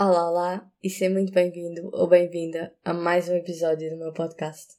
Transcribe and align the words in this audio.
Olá, 0.00 0.30
olá 0.30 0.72
e 0.80 0.88
seja 0.88 1.12
muito 1.12 1.32
bem-vindo 1.32 1.90
ou 1.92 2.06
bem-vinda 2.06 2.72
a 2.84 2.94
mais 2.94 3.28
um 3.28 3.34
episódio 3.34 3.90
do 3.90 3.96
meu 3.96 4.12
podcast. 4.12 4.74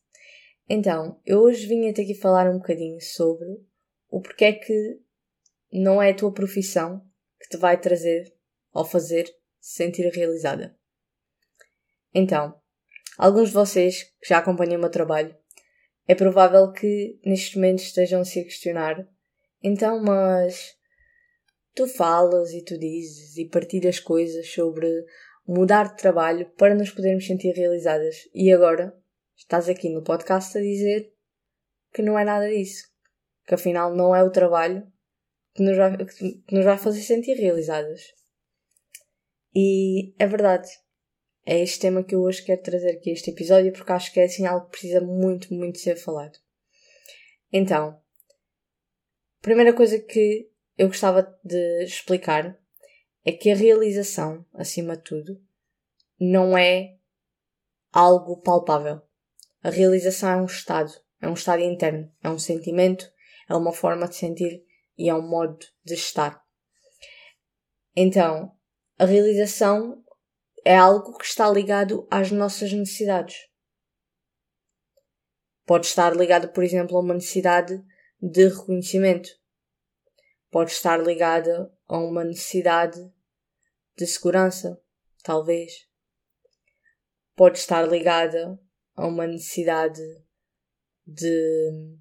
Então, 0.69 1.19
eu 1.25 1.41
hoje 1.41 1.67
vim 1.67 1.89
até 1.89 2.03
aqui 2.03 2.15
falar 2.15 2.49
um 2.49 2.57
bocadinho 2.57 3.01
sobre 3.01 3.45
o 4.09 4.21
porquê 4.21 4.45
é 4.45 4.53
que 4.53 5.01
não 5.73 6.01
é 6.01 6.11
a 6.11 6.15
tua 6.15 6.33
profissão 6.33 7.05
que 7.37 7.49
te 7.49 7.57
vai 7.57 7.77
trazer 7.77 8.33
ou 8.71 8.85
fazer 8.85 9.25
se 9.59 9.83
sentir 9.83 10.09
realizada. 10.09 10.73
Então, 12.13 12.55
alguns 13.17 13.49
de 13.49 13.55
vocês 13.55 14.03
que 14.21 14.29
já 14.29 14.37
acompanham 14.37 14.77
o 14.77 14.79
meu 14.79 14.89
trabalho, 14.89 15.35
é 16.07 16.15
provável 16.15 16.71
que 16.71 17.19
neste 17.25 17.57
momento 17.57 17.79
estejam 17.79 18.23
-se 18.23 18.39
a 18.39 18.43
questionar 18.45 19.05
então, 19.61 20.01
mas 20.01 20.77
tu 21.73 21.87
falas 21.87 22.51
e 22.51 22.63
tu 22.63 22.77
dizes 22.77 23.37
e 23.37 23.45
partilhas 23.45 23.99
coisas 23.99 24.51
sobre 24.51 24.87
mudar 25.47 25.89
de 25.89 25.97
trabalho 25.97 26.49
para 26.57 26.75
nos 26.75 26.91
podermos 26.91 27.25
sentir 27.25 27.51
realizadas. 27.53 28.29
E 28.33 28.51
agora 28.51 28.95
estás 29.35 29.67
aqui 29.67 29.89
no 29.89 30.03
podcast 30.03 30.57
a 30.57 30.61
dizer 30.61 31.11
que 31.93 32.01
não 32.01 32.17
é 32.17 32.23
nada 32.23 32.47
disso. 32.49 32.87
Que 33.47 33.55
afinal 33.55 33.95
não 33.95 34.15
é 34.15 34.23
o 34.23 34.31
trabalho 34.31 34.85
que 35.55 35.63
nos 35.63 35.75
vai, 35.75 35.97
que 35.97 36.55
nos 36.55 36.65
vai 36.65 36.77
fazer 36.77 37.01
sentir 37.01 37.33
realizadas. 37.33 38.13
E 39.55 40.13
é 40.19 40.27
verdade. 40.27 40.69
É 41.45 41.59
este 41.59 41.79
tema 41.79 42.03
que 42.03 42.13
eu 42.13 42.21
hoje 42.21 42.43
quero 42.43 42.61
trazer 42.61 42.91
aqui 42.91 43.09
este 43.09 43.31
episódio 43.31 43.73
porque 43.73 43.91
acho 43.91 44.13
que 44.13 44.19
é 44.19 44.25
assim 44.25 44.45
algo 44.45 44.65
que 44.65 44.71
precisa 44.71 45.01
muito, 45.01 45.51
muito 45.53 45.79
ser 45.79 45.95
falado. 45.95 46.37
Então, 47.51 47.99
primeira 49.41 49.73
coisa 49.73 49.97
que 49.97 50.48
eu 50.79 50.87
gostava 50.87 51.37
de 51.43 51.83
explicar 51.83 52.57
é 53.25 53.33
que 53.33 53.51
a 53.51 53.55
realização, 53.55 54.45
acima 54.53 54.95
de 54.95 55.03
tudo, 55.03 55.41
não 56.17 56.57
é 56.57 56.95
algo 57.91 58.37
palpável. 58.37 59.01
A 59.61 59.69
realização 59.69 60.29
é 60.29 60.35
um 60.37 60.45
estado, 60.45 60.93
é 61.21 61.27
um 61.27 61.33
estado 61.33 61.61
interno, 61.61 62.09
é 62.23 62.29
um 62.29 62.39
sentimento, 62.39 63.11
é 63.49 63.53
uma 63.55 63.73
forma 63.73 64.07
de 64.07 64.15
sentir 64.15 64.63
e 64.97 65.09
é 65.09 65.13
um 65.13 65.27
modo 65.27 65.59
de 65.83 65.95
estar. 65.95 66.41
Então, 67.93 68.55
a 68.97 69.03
realização 69.03 70.01
é 70.63 70.77
algo 70.77 71.17
que 71.17 71.25
está 71.25 71.49
ligado 71.49 72.07
às 72.09 72.31
nossas 72.31 72.71
necessidades. 72.71 73.49
Pode 75.65 75.87
estar 75.87 76.15
ligado, 76.15 76.53
por 76.53 76.63
exemplo, 76.63 76.95
a 76.95 77.01
uma 77.01 77.15
necessidade 77.15 77.83
de 78.21 78.47
reconhecimento, 78.47 79.38
pode 80.49 80.71
estar 80.71 80.97
ligada 80.97 81.71
a 81.87 81.97
uma 81.97 82.23
necessidade 82.23 82.99
de 83.95 84.07
segurança, 84.07 84.81
talvez. 85.23 85.87
Pode 87.35 87.57
estar 87.57 87.83
ligada 87.87 88.59
a 88.95 89.07
uma 89.07 89.27
necessidade 89.27 90.01
de, 91.05 91.97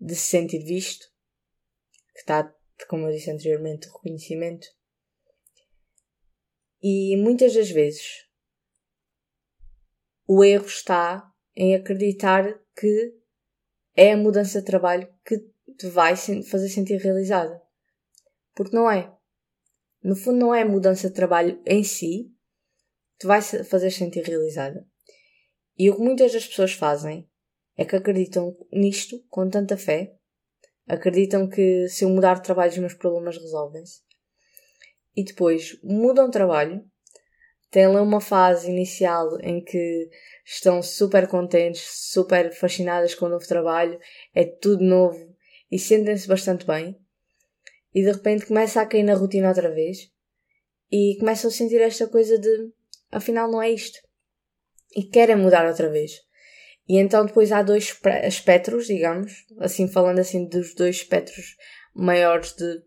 de 0.00 0.14
se 0.14 0.26
sentir 0.26 0.64
visto, 0.64 1.06
que 2.14 2.20
está, 2.20 2.54
como 2.88 3.06
eu 3.06 3.12
disse 3.12 3.30
anteriormente, 3.30 3.86
reconhecimento. 3.86 4.66
E 6.82 7.16
muitas 7.16 7.54
das 7.54 7.70
vezes 7.70 8.26
o 10.26 10.44
erro 10.44 10.66
está 10.66 11.32
em 11.54 11.74
acreditar 11.74 12.60
que 12.76 13.14
é 13.94 14.12
a 14.12 14.16
mudança 14.16 14.60
de 14.60 14.66
trabalho 14.66 15.12
que 15.24 15.38
te 15.76 15.88
vai 15.88 16.16
fazer 16.16 16.68
sentir 16.68 16.96
realizada. 16.96 17.60
Porque 18.54 18.74
não 18.74 18.90
é. 18.90 19.12
No 20.02 20.14
fundo, 20.14 20.38
não 20.38 20.54
é 20.54 20.62
a 20.62 20.66
mudança 20.66 21.08
de 21.08 21.14
trabalho 21.14 21.60
em 21.66 21.82
si 21.82 22.30
que 23.12 23.20
te 23.20 23.26
vai 23.26 23.40
fazer 23.42 23.90
sentir 23.90 24.22
realizada. 24.22 24.86
E 25.78 25.90
o 25.90 25.96
que 25.96 26.02
muitas 26.02 26.32
das 26.32 26.46
pessoas 26.46 26.72
fazem 26.72 27.28
é 27.76 27.84
que 27.84 27.96
acreditam 27.96 28.56
nisto 28.72 29.22
com 29.28 29.48
tanta 29.48 29.76
fé, 29.76 30.16
acreditam 30.86 31.48
que 31.48 31.88
se 31.88 32.04
eu 32.04 32.08
mudar 32.08 32.34
de 32.34 32.42
trabalho 32.42 32.70
os 32.70 32.78
meus 32.78 32.94
problemas 32.94 33.36
resolvem-se, 33.36 34.00
e 35.14 35.24
depois 35.24 35.78
mudam 35.82 36.26
de 36.26 36.32
trabalho, 36.32 36.84
têm 37.70 37.88
lá 37.88 38.00
uma 38.00 38.20
fase 38.20 38.70
inicial 38.70 39.38
em 39.40 39.62
que 39.62 40.08
estão 40.44 40.82
super 40.82 41.26
contentes, 41.26 41.82
super 42.12 42.52
fascinadas 42.52 43.14
com 43.14 43.26
o 43.26 43.28
novo 43.28 43.46
trabalho, 43.46 43.98
é 44.34 44.44
tudo 44.44 44.84
novo, 44.84 45.35
e 45.70 45.78
sentem-se 45.78 46.28
bastante 46.28 46.66
bem 46.66 46.98
e 47.94 48.02
de 48.02 48.12
repente 48.12 48.46
começa 48.46 48.80
a 48.80 48.86
cair 48.86 49.02
na 49.02 49.14
rotina 49.14 49.48
outra 49.48 49.72
vez 49.72 50.10
e 50.90 51.16
começam 51.18 51.48
a 51.48 51.52
sentir 51.52 51.80
esta 51.80 52.06
coisa 52.06 52.38
de 52.38 52.70
afinal 53.10 53.50
não 53.50 53.62
é 53.62 53.70
isto 53.70 53.98
e 54.94 55.02
querem 55.02 55.36
mudar 55.36 55.66
outra 55.66 55.90
vez. 55.90 56.12
E 56.88 56.98
então 56.98 57.26
depois 57.26 57.50
há 57.50 57.62
dois 57.62 57.98
espectros, 58.24 58.86
digamos, 58.86 59.32
assim 59.58 59.88
falando 59.88 60.20
assim 60.20 60.46
dos 60.46 60.74
dois 60.74 60.96
espectros 60.96 61.56
maiores 61.94 62.54
de 62.54 62.82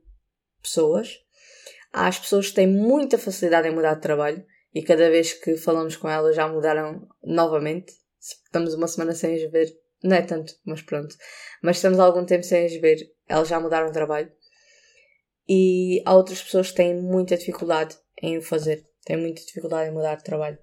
pessoas. 0.62 1.18
Há 1.92 2.08
as 2.08 2.20
pessoas 2.20 2.50
que 2.50 2.56
têm 2.56 2.68
muita 2.68 3.18
facilidade 3.18 3.68
em 3.68 3.76
mudar 3.76 3.96
de 3.96 4.02
trabalho 4.02 4.46
e 4.74 4.84
cada 4.84 5.10
vez 5.10 5.34
que 5.34 5.58
falamos 5.58 5.96
com 5.96 6.08
elas 6.08 6.36
já 6.36 6.48
mudaram 6.48 7.08
novamente. 7.24 7.92
Se 8.20 8.36
estamos 8.36 8.74
uma 8.74 8.88
semana 8.88 9.14
sem 9.14 9.36
as 9.36 9.52
ver, 9.52 9.68
não 10.04 10.16
é 10.16 10.22
tanto, 10.22 10.54
mas 10.66 10.82
pronto. 10.82 11.16
Mas 11.62 11.78
estamos 11.78 12.00
há 12.00 12.04
algum 12.04 12.26
tempo 12.26 12.44
sem 12.44 12.66
as 12.66 12.74
ver. 12.74 12.98
Elas 13.28 13.48
já 13.48 13.60
mudaram 13.60 13.88
de 13.88 13.94
trabalho. 13.94 14.32
E 15.48 16.02
há 16.06 16.16
outras 16.16 16.42
pessoas 16.42 16.70
que 16.70 16.78
têm 16.78 16.96
muita 16.96 17.36
dificuldade 17.38 17.98
em 18.22 18.38
o 18.38 18.42
fazer. 18.42 18.86
Têm 19.06 19.18
muita 19.18 19.42
dificuldade 19.42 19.90
em 19.90 19.94
mudar 19.94 20.16
de 20.16 20.24
trabalho. 20.24 20.58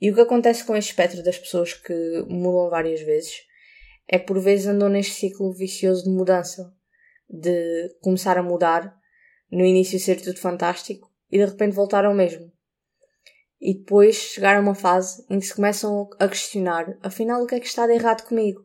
E 0.00 0.10
o 0.10 0.14
que 0.14 0.20
acontece 0.20 0.64
com 0.64 0.76
este 0.76 0.90
espectro 0.90 1.22
das 1.22 1.38
pessoas 1.38 1.74
que 1.74 2.24
mudam 2.28 2.70
várias 2.70 3.00
vezes 3.00 3.42
é 4.08 4.18
que 4.18 4.26
por 4.26 4.40
vezes 4.40 4.66
andam 4.66 4.88
neste 4.88 5.14
ciclo 5.14 5.52
vicioso 5.52 6.04
de 6.04 6.10
mudança. 6.10 6.72
De 7.28 7.96
começar 8.00 8.36
a 8.38 8.42
mudar, 8.42 8.96
no 9.50 9.64
início 9.64 9.98
ser 9.98 10.20
tudo 10.20 10.38
fantástico 10.38 11.10
e 11.30 11.38
de 11.38 11.44
repente 11.44 11.74
voltar 11.74 12.04
ao 12.04 12.14
mesmo. 12.14 12.52
E 13.60 13.74
depois 13.74 14.16
chegar 14.16 14.56
a 14.56 14.60
uma 14.60 14.74
fase 14.74 15.24
em 15.28 15.38
que 15.38 15.46
se 15.46 15.54
começam 15.54 16.08
a 16.18 16.26
questionar: 16.28 16.96
afinal, 17.02 17.42
o 17.42 17.46
que 17.46 17.54
é 17.54 17.60
que 17.60 17.66
está 17.66 17.86
de 17.86 17.92
errado 17.92 18.26
comigo? 18.26 18.64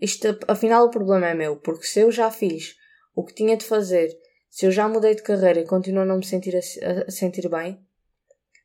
Isto, 0.00 0.38
afinal, 0.48 0.86
o 0.86 0.90
problema 0.90 1.28
é 1.28 1.34
meu, 1.34 1.56
porque 1.56 1.86
se 1.86 2.00
eu 2.00 2.10
já 2.10 2.30
fiz 2.30 2.76
o 3.14 3.24
que 3.24 3.34
tinha 3.34 3.56
de 3.56 3.64
fazer, 3.64 4.10
se 4.50 4.66
eu 4.66 4.72
já 4.72 4.88
mudei 4.88 5.14
de 5.14 5.22
carreira 5.22 5.60
e 5.60 5.66
continuo 5.66 6.02
a 6.02 6.06
não 6.06 6.16
me 6.16 6.24
sentir 6.26 6.56
a, 6.56 7.06
a 7.06 7.10
sentir 7.10 7.48
bem, 7.48 7.84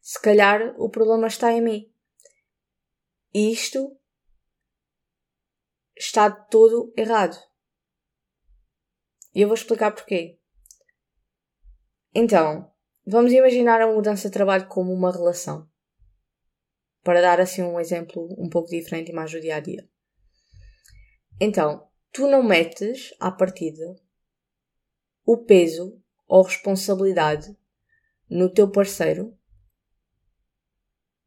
se 0.02 0.19
calhar 0.19 0.74
o 0.78 0.90
problema 0.90 1.28
está 1.28 1.52
em 1.52 1.62
mim. 1.62 1.94
E 3.34 3.52
isto 3.52 3.96
está 5.96 6.31
todo 6.31 6.91
errado. 6.97 7.38
E 9.35 9.41
eu 9.41 9.47
vou 9.47 9.56
explicar 9.56 9.91
porquê. 9.91 10.40
Então, 12.13 12.72
Vamos 13.12 13.34
imaginar 13.34 13.81
a 13.81 13.88
mudança 13.88 14.28
de 14.28 14.34
trabalho 14.34 14.68
como 14.68 14.94
uma 14.94 15.12
relação. 15.12 15.68
Para 17.03 17.22
dar 17.22 17.42
assim 17.42 17.64
um 17.64 17.80
exemplo 17.80 18.30
um 18.38 18.47
pouco 18.47 18.70
diferente 18.70 19.09
e 19.09 19.16
mais 19.16 19.31
do 19.31 19.42
dia 19.42 19.56
a 19.56 19.59
dia. 19.59 19.90
Então, 21.42 21.90
tu 22.12 22.28
não 22.28 22.44
metes 22.44 23.12
à 23.20 23.31
partida 23.31 23.96
o 25.25 25.38
peso 25.38 26.00
ou 26.28 26.44
responsabilidade 26.44 27.58
no 28.30 28.47
teu 28.47 28.72
parceiro 28.72 29.36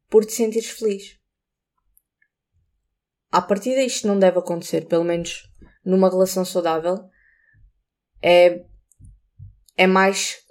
por 0.09 0.23
te 0.23 0.31
sentires 0.31 0.69
feliz. 0.69 1.19
À 3.29 3.41
partida 3.41 3.83
isto 3.83 4.07
não 4.07 4.17
deve 4.17 4.39
acontecer, 4.39 4.87
pelo 4.87 5.03
menos 5.03 5.51
numa 5.83 6.09
relação 6.09 6.45
saudável. 6.45 7.09
É, 8.21 8.65
é 9.75 9.85
mais 9.85 10.42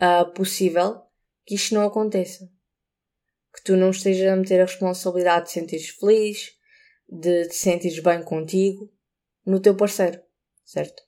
uh, 0.00 0.32
possível 0.32 1.02
que 1.44 1.54
isto 1.54 1.74
não 1.74 1.86
aconteça. 1.86 2.50
Que 3.54 3.62
tu 3.62 3.76
não 3.76 3.90
estejas 3.90 4.30
a 4.32 4.36
meter 4.36 4.60
a 4.60 4.64
responsabilidade 4.64 5.46
de 5.46 5.52
sentires 5.52 5.88
feliz, 5.88 6.56
de 7.08 7.48
te 7.48 7.54
sentires 7.54 7.98
bem 8.00 8.22
contigo, 8.22 8.92
no 9.44 9.60
teu 9.60 9.76
parceiro, 9.76 10.22
certo? 10.64 11.02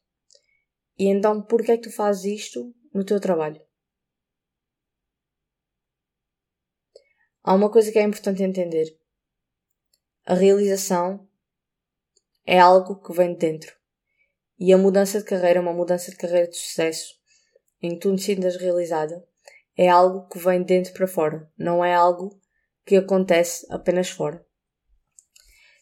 E 0.99 1.07
então, 1.07 1.43
porquê 1.43 1.73
é 1.73 1.77
que 1.77 1.85
tu 1.85 1.93
fazes 1.93 2.25
isto 2.25 2.75
no 2.93 3.05
teu 3.05 3.21
trabalho? 3.21 3.61
Há 7.43 7.55
uma 7.55 7.71
coisa 7.71 7.91
que 7.91 7.99
é 7.99 8.03
importante 8.03 8.43
entender. 8.43 8.99
A 10.27 10.35
realização 10.35 11.29
é 12.47 12.59
algo 12.59 13.01
que 13.03 13.13
vem 13.13 13.33
de 13.33 13.39
dentro. 13.39 13.75
E 14.59 14.73
a 14.73 14.79
mudança 14.79 15.19
de 15.19 15.25
carreira, 15.25 15.61
uma 15.61 15.73
mudança 15.73 16.11
de 16.11 16.17
carreira 16.17 16.49
de 16.49 16.57
sucesso, 16.57 17.20
em 17.83 17.91
que 17.91 18.01
tu 18.01 18.15
te 18.17 18.23
sintas 18.23 18.57
realizada, 18.57 19.25
é 19.77 19.89
algo 19.89 20.29
que 20.29 20.39
vem 20.39 20.61
de 20.61 20.67
dentro 20.67 20.93
para 20.93 21.07
fora, 21.07 21.51
não 21.57 21.85
é 21.85 21.95
algo 21.95 22.39
que 22.85 22.97
acontece 22.97 23.67
apenas 23.71 24.11
fora. 24.11 24.45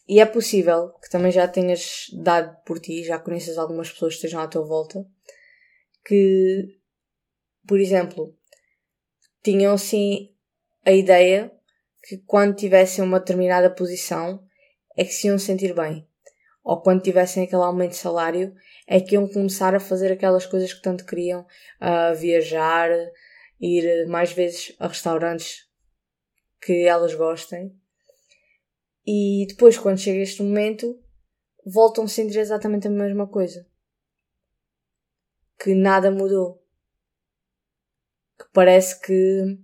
E 0.07 0.19
é 0.19 0.25
possível 0.25 0.93
que 0.93 1.09
também 1.09 1.31
já 1.31 1.47
tenhas 1.47 2.07
dado 2.23 2.57
por 2.65 2.79
ti, 2.79 3.03
já 3.03 3.19
conheças 3.19 3.57
algumas 3.57 3.91
pessoas 3.91 4.13
que 4.13 4.17
estejam 4.17 4.41
à 4.41 4.47
tua 4.47 4.65
volta, 4.65 5.05
que, 6.03 6.79
por 7.67 7.79
exemplo, 7.79 8.35
tinham 9.43 9.73
assim 9.73 10.33
a 10.85 10.91
ideia 10.91 11.51
que 12.01 12.17
quando 12.17 12.55
tivessem 12.55 13.03
uma 13.03 13.19
determinada 13.19 13.69
posição 13.69 14.43
é 14.97 15.03
que 15.03 15.13
se 15.13 15.27
iam 15.27 15.37
sentir 15.37 15.75
bem. 15.75 16.07
Ou 16.63 16.81
quando 16.81 17.03
tivessem 17.03 17.43
aquele 17.43 17.61
aumento 17.61 17.91
de 17.91 17.97
salário 17.97 18.55
é 18.91 18.99
que 18.99 19.13
iam 19.13 19.27
começar 19.27 19.75
a 19.75 19.79
fazer 19.79 20.11
aquelas 20.11 20.47
coisas 20.47 20.73
que 20.73 20.81
tanto 20.81 21.05
queriam, 21.05 21.45
a 21.79 22.11
viajar, 22.11 22.89
ir 23.61 24.07
mais 24.07 24.31
vezes 24.33 24.75
a 24.79 24.87
restaurantes 24.87 25.69
que 26.59 26.87
elas 26.87 27.13
gostem. 27.13 27.79
E 29.05 29.45
depois, 29.47 29.77
quando 29.77 29.99
chega 29.99 30.23
este 30.23 30.41
momento, 30.41 30.99
voltam 31.63 32.05
a 32.05 32.07
sentir 32.07 32.39
exatamente 32.39 32.87
a 32.87 32.91
mesma 32.91 33.27
coisa. 33.27 33.63
Que 35.61 35.75
nada 35.75 36.09
mudou. 36.09 36.65
Que 38.39 38.45
parece 38.51 38.99
que 39.01 39.59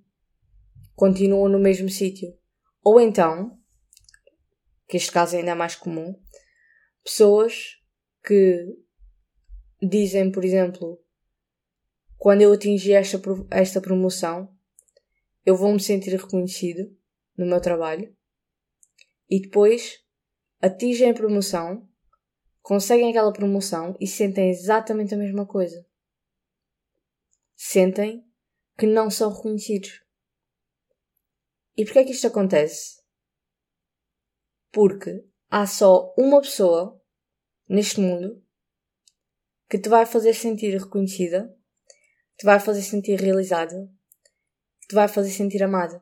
continuam 0.94 1.50
no 1.50 1.58
mesmo 1.58 1.90
sítio. 1.90 2.38
Ou 2.84 3.00
então, 3.00 3.60
que 4.88 4.98
este 4.98 5.12
caso 5.12 5.36
ainda 5.36 5.52
é 5.52 5.56
mais 5.56 5.76
comum, 5.76 6.16
pessoas 7.04 7.82
que 8.24 8.85
dizem, 9.82 10.32
por 10.32 10.44
exemplo, 10.44 11.02
quando 12.18 12.42
eu 12.42 12.52
atingir 12.54 12.94
esta, 12.94 13.22
esta 13.52 13.82
promoção, 13.82 14.54
eu 15.46 15.56
vou 15.56 15.72
me 15.72 15.80
sentir 15.80 16.12
reconhecido 16.12 16.96
no 17.38 17.46
meu 17.46 17.62
trabalho 17.62 18.16
e 19.30 19.42
depois 19.42 20.04
atingem 20.62 21.12
a 21.12 21.14
promoção, 21.14 21.88
conseguem 22.62 23.10
aquela 23.10 23.34
promoção 23.34 23.96
e 24.00 24.08
sentem 24.08 24.50
exatamente 24.50 25.14
a 25.14 25.18
mesma 25.18 25.46
coisa. 25.46 25.86
Sentem 27.56 28.26
que 28.78 28.86
não 28.86 29.10
são 29.10 29.32
reconhecidos. 29.32 30.04
E 31.78 31.84
porquê 31.84 32.00
é 32.00 32.04
que 32.06 32.12
isto 32.12 32.28
acontece? 32.28 33.02
Porque 34.72 35.26
há 35.50 35.68
só 35.68 36.14
uma 36.18 36.42
pessoa 36.42 37.02
neste 37.68 38.00
mundo 38.00 38.45
que 39.70 39.80
te 39.80 39.90
vai 39.90 40.06
fazer 40.06 40.34
sentir 40.34 40.78
reconhecida 40.78 41.56
te 42.38 42.46
vai 42.46 42.60
fazer 42.60 42.82
sentir 42.82 43.20
realizado, 43.20 43.90
te 44.88 44.94
vai 44.94 45.08
fazer 45.08 45.32
sentir 45.32 45.64
amado. 45.64 46.02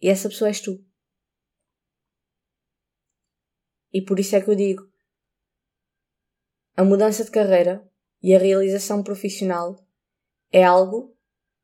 E 0.00 0.08
essa 0.08 0.28
pessoa 0.28 0.48
és 0.48 0.60
tu. 0.60 0.84
E 3.92 4.02
por 4.02 4.18
isso 4.18 4.34
é 4.34 4.40
que 4.40 4.50
eu 4.50 4.56
digo: 4.56 4.90
a 6.76 6.82
mudança 6.82 7.24
de 7.24 7.30
carreira 7.30 7.88
e 8.20 8.34
a 8.34 8.38
realização 8.38 9.02
profissional 9.02 9.86
é 10.50 10.64
algo 10.64 11.16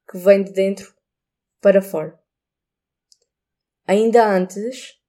que 0.08 0.16
vem 0.16 0.44
de 0.44 0.52
dentro 0.52 0.94
para 1.60 1.82
fora. 1.82 2.18
Ainda 3.86 4.24
antes 4.24 5.00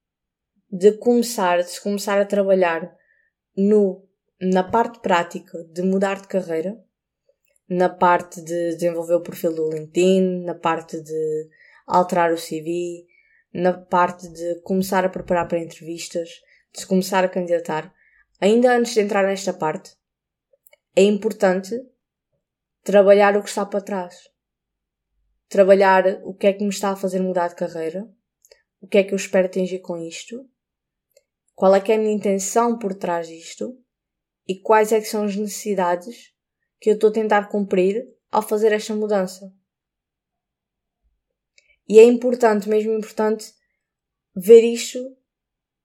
de 0.72 0.94
começar, 0.98 1.62
de 1.62 1.69
se 1.69 1.81
começar 1.81 2.19
a 2.19 2.25
trabalhar 2.25 2.98
no, 3.56 4.08
na 4.41 4.63
parte 4.63 5.00
prática 5.00 5.63
de 5.65 5.81
mudar 5.81 6.21
de 6.21 6.27
carreira, 6.27 6.81
na 7.68 7.89
parte 7.89 8.41
de 8.41 8.74
desenvolver 8.74 9.15
o 9.15 9.21
perfil 9.21 9.53
do 9.53 9.69
LinkedIn, 9.69 10.44
na 10.44 10.56
parte 10.56 11.01
de 11.01 11.50
alterar 11.86 12.31
o 12.31 12.38
CV, 12.38 13.06
na 13.53 13.74
parte 13.74 14.30
de 14.30 14.62
começar 14.62 15.03
a 15.03 15.09
preparar 15.09 15.47
para 15.47 15.59
entrevistas, 15.59 16.30
de 16.74 16.80
se 16.80 16.88
começar 16.88 17.24
a 17.24 17.30
candidatar. 17.30 17.94
Ainda 18.39 18.75
antes 18.75 18.94
de 18.94 19.01
entrar 19.01 19.25
nesta 19.25 19.53
parte, 19.53 19.97
é 20.95 21.03
importante 21.03 21.77
trabalhar 22.83 23.35
o 23.35 23.44
que 23.44 23.50
está 23.50 23.65
para 23.65 23.81
trás. 23.81 24.30
Trabalhar 25.50 26.21
o 26.24 26.33
que 26.33 26.47
é 26.47 26.53
que 26.53 26.63
me 26.63 26.69
está 26.69 26.92
a 26.92 26.95
fazer 26.95 27.19
mudar 27.19 27.50
de 27.50 27.56
carreira, 27.56 28.07
o 28.80 28.88
que 28.88 29.00
é 29.00 29.03
que 29.03 29.13
eu 29.13 29.18
espero 29.18 29.47
atingir 29.47 29.80
com 29.80 29.97
isto, 29.97 30.47
qual 31.56 31.75
é 31.75 31.81
que 31.81 31.92
é 31.92 31.95
a 31.95 31.97
minha 31.97 32.13
intenção 32.13 32.80
por 32.80 32.94
trás 32.94 33.27
disto 33.27 33.77
e 34.50 34.60
quais 34.60 34.92
é 34.92 35.00
que 35.00 35.06
são 35.06 35.25
as 35.25 35.36
necessidades 35.36 36.34
que 36.81 36.90
eu 36.90 36.96
estou 36.96 37.12
a 37.12 37.13
tentar 37.13 37.50
cumprir 37.50 38.12
ao 38.31 38.42
fazer 38.42 38.72
esta 38.72 38.96
mudança. 38.96 39.56
E 41.88 42.00
é 42.00 42.04
importante, 42.04 42.68
mesmo 42.68 42.92
importante, 42.94 43.54
ver 44.36 44.63
isto 44.63 45.16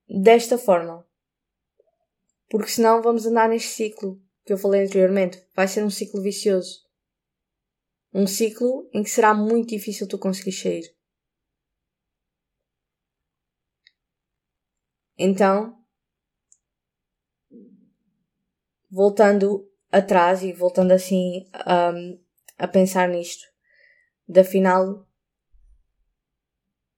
desta 0.08 0.56
forma. 0.56 1.06
Porque 2.48 2.70
senão 2.70 3.02
vamos 3.02 3.26
andar 3.26 3.50
neste 3.50 3.68
ciclo 3.68 4.18
que 4.46 4.54
eu 4.54 4.56
falei 4.56 4.84
anteriormente. 4.84 5.46
Vai 5.54 5.68
ser 5.68 5.84
um 5.84 5.90
ciclo 5.90 6.22
vicioso. 6.22 6.88
Um 8.14 8.26
ciclo 8.26 8.88
em 8.94 9.02
que 9.02 9.10
será 9.10 9.34
muito 9.34 9.70
difícil 9.70 10.08
tu 10.08 10.18
conseguir 10.18 10.52
sair. 10.52 10.96
Então, 15.18 15.83
voltando 18.94 19.68
atrás 19.90 20.44
e 20.44 20.52
voltando 20.52 20.92
assim 20.92 21.44
a 22.56 22.68
pensar 22.68 23.08
nisto, 23.08 23.44
da 24.28 24.44
final, 24.44 25.04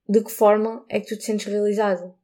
de 0.07 0.23
que 0.23 0.29
forma 0.29 0.85
é 0.89 0.99
que 0.99 1.07
tu 1.07 1.17
te 1.17 1.25
sentes 1.25 1.47
realizado? 1.47 2.15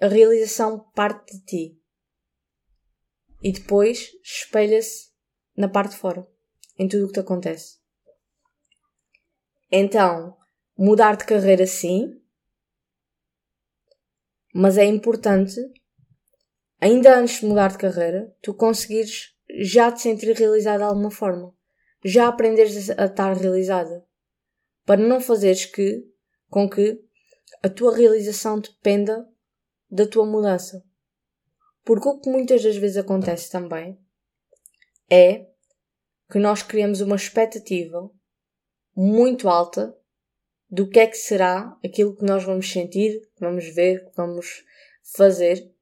A 0.00 0.06
realização 0.06 0.78
parte 0.94 1.36
de 1.36 1.44
ti 1.44 1.82
e 3.42 3.50
depois 3.50 4.12
espelha-se 4.22 5.10
na 5.56 5.68
parte 5.68 5.90
de 5.90 5.96
fora, 5.96 6.28
em 6.78 6.86
tudo 6.86 7.04
o 7.04 7.06
que 7.08 7.14
te 7.14 7.20
acontece. 7.20 7.78
Então, 9.70 10.36
mudar 10.76 11.16
de 11.16 11.24
carreira 11.24 11.66
sim, 11.66 12.22
mas 14.54 14.78
é 14.78 14.84
importante 14.84 15.60
ainda 16.80 17.18
antes 17.18 17.40
de 17.40 17.46
mudar 17.46 17.68
de 17.68 17.78
carreira, 17.78 18.34
tu 18.40 18.54
conseguires 18.54 19.34
já 19.60 19.90
te 19.90 20.02
sentir 20.02 20.32
realizada 20.36 20.78
de 20.78 20.84
alguma 20.84 21.10
forma. 21.10 21.54
Já 22.04 22.28
aprenderes 22.28 22.90
a 22.90 23.06
estar 23.06 23.32
realizada. 23.36 24.06
Para 24.84 25.00
não 25.00 25.20
fazeres 25.20 25.64
que, 25.66 26.04
com 26.48 26.68
que 26.68 27.02
a 27.62 27.68
tua 27.68 27.96
realização 27.96 28.60
dependa 28.60 29.28
da 29.90 30.06
tua 30.06 30.24
mudança. 30.24 30.84
Porque 31.84 32.08
o 32.08 32.20
que 32.20 32.30
muitas 32.30 32.62
das 32.62 32.76
vezes 32.76 32.96
acontece 32.96 33.50
também 33.50 33.98
é 35.10 35.46
que 36.30 36.38
nós 36.38 36.62
criamos 36.62 37.00
uma 37.00 37.16
expectativa 37.16 38.10
muito 38.94 39.48
alta 39.48 39.96
do 40.70 40.88
que 40.88 41.00
é 41.00 41.06
que 41.06 41.16
será 41.16 41.76
aquilo 41.84 42.14
que 42.14 42.24
nós 42.24 42.44
vamos 42.44 42.70
sentir, 42.70 43.20
que 43.34 43.40
vamos 43.40 43.66
ver, 43.74 44.04
que 44.04 44.16
vamos 44.16 44.64
fazer 45.16 45.72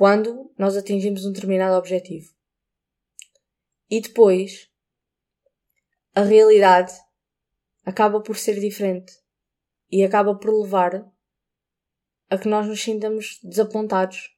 quando 0.00 0.50
nós 0.56 0.78
atingimos 0.78 1.26
um 1.26 1.32
determinado 1.32 1.76
objetivo. 1.76 2.32
E 3.90 4.00
depois, 4.00 4.70
a 6.14 6.22
realidade 6.22 6.90
acaba 7.84 8.22
por 8.22 8.34
ser 8.38 8.58
diferente 8.58 9.12
e 9.90 10.02
acaba 10.02 10.34
por 10.34 10.58
levar 10.58 11.06
a 12.30 12.38
que 12.38 12.48
nós 12.48 12.66
nos 12.66 12.82
sintamos 12.82 13.40
desapontados, 13.42 14.34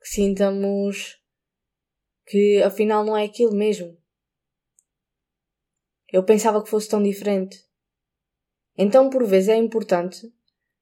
que 0.00 0.08
sintamos 0.08 1.22
que 2.26 2.60
afinal 2.60 3.04
não 3.04 3.16
é 3.16 3.26
aquilo 3.26 3.54
mesmo. 3.54 3.96
Eu 6.08 6.24
pensava 6.24 6.60
que 6.60 6.68
fosse 6.68 6.88
tão 6.88 7.00
diferente. 7.00 7.56
Então, 8.76 9.10
por 9.10 9.24
vezes, 9.24 9.50
é 9.50 9.56
importante 9.56 10.28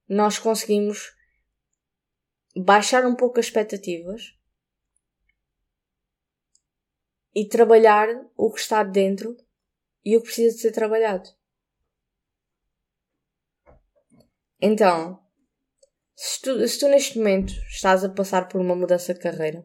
nós 0.09 0.39
conseguimos 0.39 1.18
baixar 2.59 3.07
um 3.07 3.15
pouco 3.15 3.39
as 3.39 3.47
expectativas 3.47 4.37
e 7.35 7.47
trabalhar 7.47 8.09
o 8.37 8.51
que 8.53 8.61
está 8.61 8.83
dentro 8.83 9.37
e 10.05 10.17
o 10.17 10.21
que 10.21 10.27
precisa 10.27 10.57
de 10.57 10.63
ser 10.63 10.73
trabalhado. 10.73 11.29
Então, 14.61 15.23
se 16.17 16.41
tu, 16.41 16.67
se 16.67 16.81
tu 16.81 16.89
neste 16.89 17.17
momento 17.19 17.53
estás 17.69 18.03
a 18.03 18.09
passar 18.09 18.49
por 18.49 18.61
uma 18.61 18.75
mudança 18.75 19.15
de 19.15 19.21
carreira, 19.21 19.65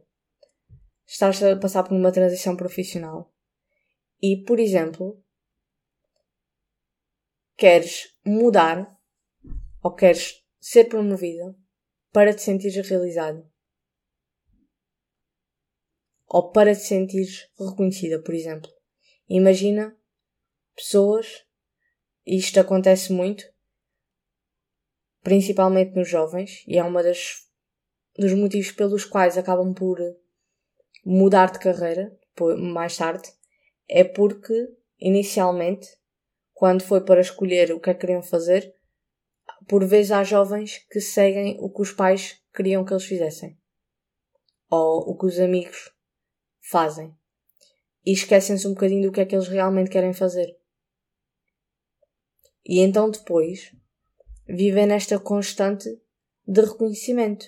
estás 1.07 1.41
a 1.41 1.55
passar 1.57 1.83
por 1.83 1.93
uma 1.95 2.11
transição 2.11 2.55
profissional 2.55 3.33
e, 4.21 4.43
por 4.45 4.59
exemplo, 4.59 5.23
queres 7.57 8.15
mudar 8.23 8.99
ou 9.81 9.95
queres 9.95 10.45
ser 10.59 10.85
promovida 10.85 11.55
para 12.13 12.33
te 12.33 12.43
sentires 12.43 12.87
realizado. 12.87 13.43
Ou 16.27 16.51
para 16.51 16.75
te 16.75 16.81
sentires 16.81 17.49
reconhecida, 17.59 18.21
por 18.21 18.35
exemplo. 18.35 18.71
Imagina 19.27 19.97
pessoas, 20.75 21.43
e 22.25 22.37
isto 22.37 22.59
acontece 22.59 23.11
muito, 23.11 23.43
principalmente 25.21 25.95
nos 25.95 26.07
jovens, 26.07 26.63
e 26.67 26.77
é 26.77 26.83
uma 26.83 27.01
das 27.01 27.49
dos 28.15 28.33
motivos 28.33 28.71
pelos 28.71 29.05
quais 29.05 29.39
acabam 29.39 29.73
por 29.73 29.97
mudar 31.03 31.51
de 31.51 31.57
carreira 31.57 32.15
mais 32.59 32.95
tarde, 32.95 33.27
é 33.89 34.03
porque, 34.03 34.53
inicialmente, 34.99 35.87
quando 36.53 36.83
foi 36.83 37.03
para 37.03 37.21
escolher 37.21 37.71
o 37.71 37.79
que 37.79 37.89
é 37.89 37.93
que 37.93 38.01
queriam 38.01 38.21
fazer, 38.21 38.75
por 39.67 39.85
vezes 39.85 40.11
há 40.11 40.23
jovens 40.23 40.79
que 40.89 40.99
seguem 40.99 41.57
o 41.59 41.69
que 41.69 41.81
os 41.81 41.91
pais 41.91 42.41
queriam 42.53 42.83
que 42.83 42.93
eles 42.93 43.05
fizessem. 43.05 43.57
Ou 44.69 45.09
o 45.09 45.17
que 45.17 45.25
os 45.25 45.39
amigos 45.39 45.91
fazem. 46.61 47.15
E 48.05 48.11
esquecem-se 48.11 48.67
um 48.67 48.73
bocadinho 48.73 49.03
do 49.03 49.11
que 49.11 49.21
é 49.21 49.25
que 49.25 49.35
eles 49.35 49.47
realmente 49.47 49.89
querem 49.89 50.13
fazer. 50.13 50.57
E 52.65 52.79
então 52.79 53.09
depois 53.09 53.75
vivem 54.47 54.85
nesta 54.85 55.19
constante 55.19 55.89
de 56.45 56.61
reconhecimento, 56.61 57.45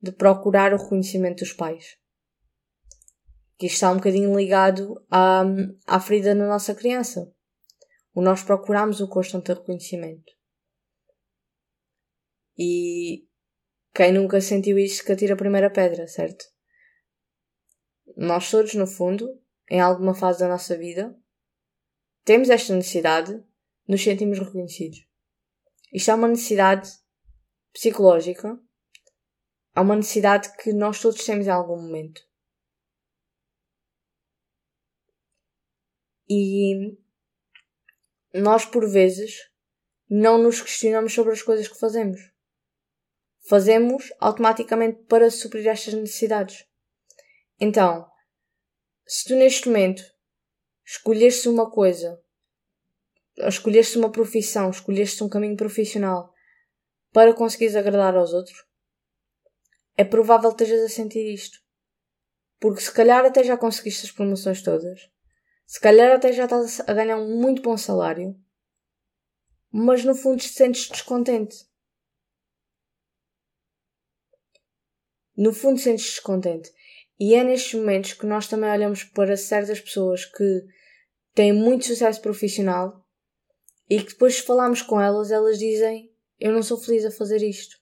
de 0.00 0.12
procurar 0.12 0.72
o 0.72 0.76
reconhecimento 0.76 1.40
dos 1.40 1.52
pais. 1.52 1.96
Que 3.56 3.66
está 3.66 3.90
um 3.90 3.96
bocadinho 3.96 4.36
ligado 4.36 5.04
à, 5.10 5.44
à 5.86 6.00
ferida 6.00 6.34
na 6.34 6.46
nossa 6.46 6.74
criança. 6.74 7.32
O 8.14 8.20
nós 8.20 8.42
procuramos 8.42 9.00
o 9.00 9.08
constante 9.08 9.52
reconhecimento. 9.52 10.32
E 12.58 13.26
quem 13.94 14.12
nunca 14.12 14.40
sentiu 14.40 14.78
isto 14.78 15.04
que 15.04 15.12
atira 15.12 15.34
a 15.34 15.36
primeira 15.36 15.70
pedra, 15.70 16.06
certo? 16.06 16.44
Nós 18.16 18.50
todos, 18.50 18.74
no 18.74 18.86
fundo, 18.86 19.40
em 19.70 19.80
alguma 19.80 20.14
fase 20.14 20.40
da 20.40 20.48
nossa 20.48 20.76
vida, 20.76 21.16
temos 22.24 22.50
esta 22.50 22.74
necessidade, 22.74 23.42
nos 23.88 24.02
sentimos 24.02 24.38
reconhecidos. 24.38 25.06
Isto 25.92 26.10
é 26.10 26.14
uma 26.14 26.28
necessidade 26.28 26.90
psicológica, 27.72 28.58
é 29.74 29.80
uma 29.80 29.96
necessidade 29.96 30.54
que 30.56 30.72
nós 30.72 31.00
todos 31.00 31.24
temos 31.24 31.46
em 31.46 31.50
algum 31.50 31.80
momento. 31.80 32.20
E 36.28 36.96
nós, 38.32 38.64
por 38.64 38.88
vezes, 38.88 39.50
não 40.08 40.38
nos 40.38 40.62
questionamos 40.62 41.12
sobre 41.12 41.32
as 41.32 41.42
coisas 41.42 41.68
que 41.68 41.78
fazemos. 41.78 42.31
Fazemos 43.48 44.12
automaticamente 44.20 45.02
para 45.04 45.30
suprir 45.30 45.66
estas 45.66 45.94
necessidades. 45.94 46.64
Então, 47.60 48.06
se 49.06 49.24
tu 49.24 49.34
neste 49.34 49.68
momento 49.68 50.02
escolheste 50.84 51.48
uma 51.48 51.70
coisa, 51.70 52.20
escolheste 53.36 53.98
uma 53.98 54.10
profissão, 54.10 54.70
escolheste 54.70 55.22
um 55.22 55.28
caminho 55.28 55.56
profissional 55.56 56.32
para 57.12 57.34
conseguires 57.34 57.76
agradar 57.76 58.16
aos 58.16 58.32
outros, 58.32 58.64
é 59.96 60.04
provável 60.04 60.54
que 60.54 60.62
estejas 60.62 60.90
a 60.90 60.94
sentir 60.94 61.32
isto. 61.32 61.58
Porque 62.58 62.80
se 62.80 62.92
calhar 62.92 63.24
até 63.24 63.42
já 63.42 63.56
conseguiste 63.56 64.06
as 64.06 64.12
promoções 64.12 64.62
todas, 64.62 65.10
se 65.66 65.80
calhar 65.80 66.12
até 66.12 66.32
já 66.32 66.44
estás 66.44 66.80
a 66.80 66.92
ganhar 66.92 67.16
um 67.16 67.40
muito 67.40 67.60
bom 67.62 67.76
salário, 67.76 68.36
mas 69.70 70.04
no 70.04 70.14
fundo 70.14 70.38
te 70.38 70.48
sentes 70.48 70.88
descontente. 70.88 71.56
No 75.42 75.52
fundo 75.52 75.80
sentes 75.80 76.04
descontente. 76.04 76.72
E 77.18 77.34
é 77.34 77.42
nestes 77.42 77.74
momentos 77.74 78.12
que 78.12 78.24
nós 78.24 78.46
também 78.46 78.70
olhamos 78.70 79.02
para 79.02 79.36
certas 79.36 79.80
pessoas 79.80 80.24
que 80.24 80.64
têm 81.34 81.52
muito 81.52 81.84
sucesso 81.84 82.22
profissional 82.22 83.04
e 83.90 84.00
que 84.00 84.12
depois 84.12 84.36
de 84.36 84.42
falarmos 84.42 84.82
com 84.82 85.00
elas, 85.00 85.32
elas 85.32 85.58
dizem 85.58 86.12
eu 86.38 86.52
não 86.52 86.62
sou 86.62 86.78
feliz 86.78 87.04
a 87.04 87.10
fazer 87.10 87.42
isto. 87.42 87.76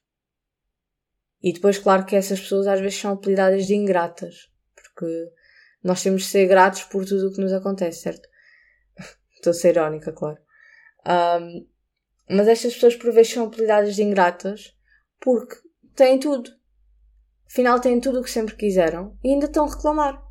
E 1.43 1.53
depois, 1.53 1.77
claro 1.77 2.07
que 2.07 2.17
essas 2.17 2.41
pessoas 2.41 2.67
às 2.67 2.81
vezes 2.81 2.99
são 2.99 3.13
apelidadas 3.13 3.67
de 3.67 3.75
ingratas, 3.75 4.51
porque 4.75 5.31
nós 5.85 6.03
temos 6.03 6.23
de 6.23 6.29
ser 6.29 6.47
gratos 6.47 6.85
por 6.85 7.05
tudo 7.05 7.29
o 7.29 7.33
que 7.35 7.43
nos 7.43 7.53
acontece, 7.53 8.05
certo? 8.05 8.27
Estou 9.37 9.51
a 9.51 9.55
ser 9.55 9.77
irónica, 9.77 10.13
claro. 10.15 10.39
Um, 11.07 11.69
mas 12.27 12.49
estas 12.49 12.73
pessoas 12.73 12.97
por 12.97 13.13
vezes 13.13 13.35
são 13.35 13.49
apelidadas 13.49 13.97
de 13.97 14.03
ingratas 14.03 14.75
porque 15.21 15.57
têm 15.95 16.19
tudo. 16.19 16.59
Afinal, 17.51 17.81
têm 17.81 18.01
tudo 18.01 18.21
o 18.21 18.23
que 18.23 18.31
sempre 18.31 18.55
quiseram 18.55 19.19
e 19.25 19.33
ainda 19.33 19.47
estão 19.47 19.65
a 19.65 19.71
reclamar. 19.71 20.25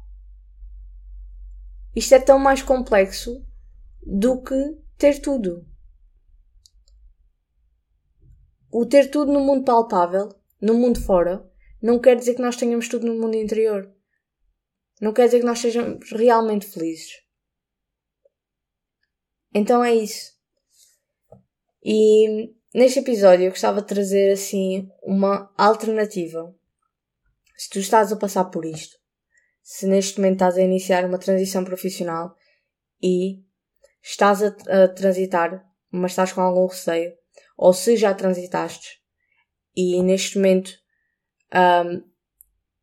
Isto 1.93 2.15
é 2.15 2.19
tão 2.19 2.39
mais 2.39 2.61
complexo 2.61 3.45
do 4.01 4.41
que 4.41 4.77
ter 4.97 5.19
tudo. 5.19 5.67
O 8.71 8.85
ter 8.85 9.11
tudo 9.11 9.33
no 9.33 9.41
mundo 9.41 9.65
palpável 9.65 10.29
no 10.61 10.73
mundo 10.73 11.01
fora, 11.01 11.49
não 11.81 11.99
quer 11.99 12.15
dizer 12.15 12.35
que 12.35 12.41
nós 12.41 12.55
tenhamos 12.55 12.87
tudo 12.87 13.07
no 13.07 13.19
mundo 13.19 13.35
interior. 13.35 13.93
Não 15.01 15.13
quer 15.13 15.25
dizer 15.25 15.39
que 15.39 15.45
nós 15.45 15.59
sejamos 15.59 16.11
realmente 16.11 16.67
felizes. 16.67 17.21
Então 19.53 19.83
é 19.83 19.93
isso. 19.95 20.33
E 21.83 22.53
neste 22.73 22.99
episódio 22.99 23.45
eu 23.45 23.51
gostava 23.51 23.81
de 23.81 23.87
trazer 23.87 24.33
assim 24.33 24.89
uma 25.01 25.53
alternativa. 25.57 26.53
Se 27.59 27.69
tu 27.69 27.79
estás 27.79 28.09
a 28.09 28.15
passar 28.15 28.45
por 28.45 28.63
isto, 28.63 28.97
se 29.61 29.85
neste 29.85 30.17
momento 30.17 30.35
estás 30.35 30.57
a 30.57 30.61
iniciar 30.61 31.03
uma 31.03 31.19
transição 31.19 31.65
profissional 31.65 32.33
e 33.03 33.43
estás 34.01 34.41
a, 34.41 34.47
a 34.47 34.87
transitar, 34.87 35.61
mas 35.91 36.13
estás 36.13 36.31
com 36.31 36.39
algum 36.39 36.65
receio, 36.67 37.11
ou 37.57 37.73
se 37.73 37.97
já 37.97 38.13
transitaste 38.13 39.01
e 39.75 40.01
neste 40.01 40.37
momento 40.37 40.71
um, 41.53 42.01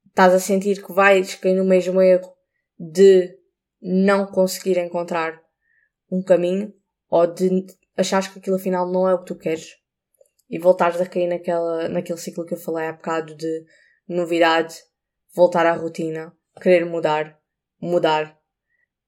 estás 0.09 0.35
a 0.35 0.39
sentir 0.39 0.85
que 0.85 0.93
vais 0.93 1.35
cair 1.37 1.55
no 1.55 1.65
mesmo 1.65 2.03
erro 2.03 2.37
de 2.79 3.35
não 3.81 4.27
conseguir 4.27 4.77
encontrar 4.77 5.41
um 6.11 6.23
caminho 6.23 6.71
ou 7.09 7.27
de 7.27 7.65
achares 7.97 8.29
que 8.29 8.41
aquilo 8.41 8.57
afinal 8.57 8.87
não 8.93 9.09
é 9.09 9.15
o 9.15 9.21
que 9.21 9.33
tu 9.33 9.37
queres 9.37 9.71
e 10.51 10.59
voltares 10.59 11.01
a 11.01 11.07
cair 11.07 11.29
naquela, 11.29 11.89
naquele 11.89 12.19
ciclo 12.19 12.45
que 12.45 12.53
eu 12.53 12.59
falei 12.59 12.89
há 12.89 12.93
bocado 12.93 13.35
de 13.35 13.65
novidade, 14.09 14.75
voltar 15.35 15.67
à 15.67 15.73
rotina, 15.73 16.37
querer 16.61 16.85
mudar, 16.85 17.41
mudar 17.81 18.41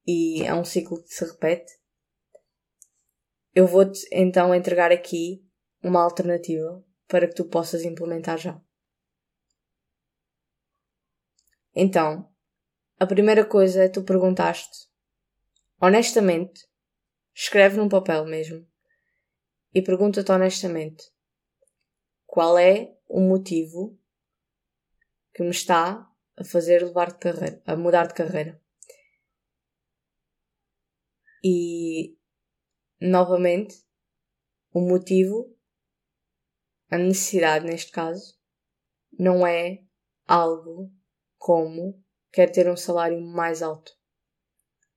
e 0.06 0.42
é 0.42 0.54
um 0.54 0.64
ciclo 0.64 1.02
que 1.02 1.12
se 1.12 1.24
repete. 1.24 1.72
Eu 3.54 3.66
vou-te 3.66 4.06
então 4.12 4.54
entregar 4.54 4.92
aqui 4.92 5.44
uma 5.82 6.02
alternativa 6.02 6.84
para 7.06 7.26
que 7.26 7.34
tu 7.34 7.44
possas 7.44 7.82
implementar 7.82 8.38
já. 8.38 8.60
Então, 11.74 12.28
a 12.98 13.06
primeira 13.06 13.44
coisa 13.44 13.84
é 13.84 13.88
tu 13.88 14.02
perguntaste, 14.02 14.88
honestamente, 15.80 16.66
escreve 17.34 17.76
num 17.76 17.88
papel 17.88 18.24
mesmo, 18.24 18.66
e 19.72 19.82
pergunta-te 19.82 20.32
honestamente 20.32 21.04
qual 22.26 22.58
é 22.58 22.96
o 23.08 23.20
motivo 23.20 23.97
que 25.38 25.44
me 25.44 25.50
está 25.50 26.04
a 26.36 26.42
fazer 26.42 26.82
levar 26.82 27.12
de 27.12 27.18
carreira, 27.20 27.62
a 27.64 27.76
mudar 27.76 28.08
de 28.08 28.14
carreira. 28.14 28.60
E 31.44 32.18
novamente, 33.00 33.76
o 34.72 34.80
motivo 34.80 35.56
a 36.90 36.98
necessidade, 36.98 37.64
neste 37.64 37.92
caso, 37.92 38.36
não 39.16 39.46
é 39.46 39.84
algo 40.26 40.92
como 41.36 42.02
quer 42.32 42.50
ter 42.50 42.68
um 42.68 42.76
salário 42.76 43.20
mais 43.20 43.62
alto. 43.62 43.92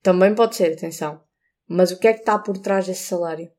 Também 0.02 0.34
pode 0.34 0.56
ser, 0.56 0.74
atenção. 0.74 1.24
Mas 1.68 1.92
o 1.92 2.00
que 2.00 2.08
é 2.08 2.14
que 2.14 2.22
está 2.22 2.40
por 2.40 2.58
trás 2.58 2.88
desse 2.88 3.04
salário? 3.04 3.54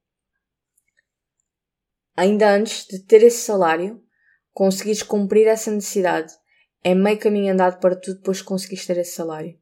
Ainda 2.17 2.53
antes 2.53 2.89
de 2.89 2.99
ter 3.05 3.23
esse 3.23 3.39
salário, 3.45 4.05
conseguires 4.53 5.05
cumprir 5.05 5.47
essa 5.47 5.71
necessidade, 5.71 6.42
é 6.85 6.95
meio 6.95 7.19
caminho 7.19 7.53
andado 7.53 7.81
para 7.81 7.95
tu 7.95 8.15
depois 8.15 8.43
conseguires 8.43 8.87
ter 8.87 8.99
esse 8.99 9.13
salário. 9.13 9.61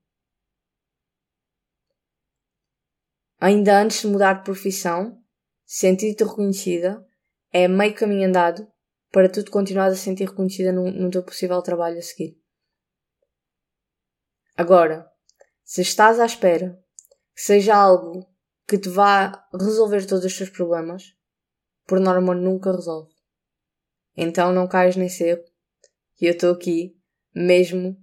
Ainda 3.38 3.80
antes 3.80 4.02
de 4.02 4.06
mudar 4.06 4.34
de 4.34 4.44
profissão, 4.44 5.22
sentir-te 5.64 6.24
reconhecida, 6.24 7.06
é 7.52 7.66
meio 7.66 7.94
caminho 7.94 8.28
andado 8.28 8.70
para 9.10 9.30
tu 9.30 9.42
te 9.42 9.50
continuares 9.50 9.98
a 9.98 10.02
sentir 10.02 10.28
reconhecida 10.28 10.72
no, 10.72 10.90
no 10.90 11.10
teu 11.10 11.22
possível 11.22 11.60
trabalho 11.62 11.98
a 11.98 12.02
seguir. 12.02 12.38
Agora, 14.56 15.10
se 15.64 15.80
estás 15.80 16.20
à 16.20 16.26
espera 16.26 16.78
que 17.34 17.42
seja 17.42 17.74
algo 17.74 18.26
que 18.68 18.78
te 18.78 18.88
vá 18.88 19.48
resolver 19.52 20.06
todos 20.06 20.24
os 20.24 20.36
teus 20.36 20.50
problemas, 20.50 21.16
por 21.86 21.98
norma 21.98 22.34
nunca 22.34 22.70
resolve. 22.70 23.12
Então 24.16 24.52
não 24.52 24.68
cais 24.68 24.96
nesse 24.96 25.24
erro. 25.24 25.44
E 26.20 26.26
eu 26.26 26.32
estou 26.32 26.52
aqui, 26.52 26.99
mesmo 27.34 27.96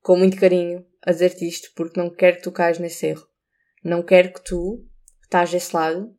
com 0.00 0.16
muito 0.16 0.38
carinho, 0.38 0.86
a 1.02 1.12
dizer-te 1.12 1.46
isto 1.46 1.72
porque 1.74 1.98
não 1.98 2.10
quero 2.10 2.36
que 2.36 2.42
tu 2.42 2.52
caias 2.52 2.78
nesse 2.78 3.06
erro. 3.06 3.26
Não 3.82 4.02
quero 4.02 4.32
que 4.32 4.42
tu, 4.44 4.86
que 5.20 5.26
estás 5.26 5.50
desse 5.50 5.74
lado, 5.74 6.16